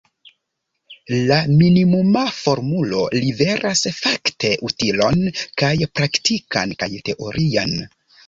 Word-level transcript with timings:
La 1.31 1.35
minimuma 1.57 2.21
formulo 2.37 3.03
liveras, 3.25 3.83
fakte, 3.99 4.53
utilon 4.71 5.21
kaj 5.63 5.71
praktikan 5.99 6.73
kaj 6.83 6.91
teorian. 7.11 7.77